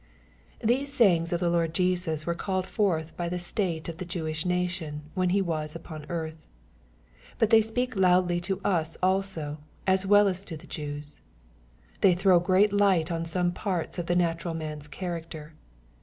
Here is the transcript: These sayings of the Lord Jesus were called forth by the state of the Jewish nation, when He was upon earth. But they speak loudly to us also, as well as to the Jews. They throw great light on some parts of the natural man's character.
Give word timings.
These 0.63 0.91
sayings 0.91 1.31
of 1.31 1.39
the 1.39 1.49
Lord 1.51 1.75
Jesus 1.75 2.25
were 2.25 2.33
called 2.33 2.65
forth 2.65 3.15
by 3.15 3.29
the 3.29 3.37
state 3.37 3.87
of 3.87 3.99
the 3.99 4.03
Jewish 4.03 4.47
nation, 4.47 5.03
when 5.13 5.29
He 5.29 5.43
was 5.43 5.75
upon 5.75 6.07
earth. 6.09 6.47
But 7.37 7.51
they 7.51 7.61
speak 7.61 7.95
loudly 7.95 8.41
to 8.41 8.59
us 8.65 8.97
also, 9.03 9.59
as 9.85 10.07
well 10.07 10.27
as 10.27 10.43
to 10.45 10.57
the 10.57 10.65
Jews. 10.65 11.21
They 11.99 12.15
throw 12.15 12.39
great 12.39 12.73
light 12.73 13.11
on 13.11 13.25
some 13.25 13.51
parts 13.51 13.99
of 13.99 14.07
the 14.07 14.15
natural 14.15 14.55
man's 14.55 14.87
character. 14.87 15.53